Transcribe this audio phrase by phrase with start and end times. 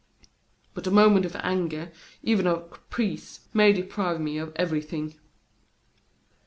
[0.73, 1.91] But a moment of anger,
[2.23, 5.13] even a caprice, may deprive me of everything."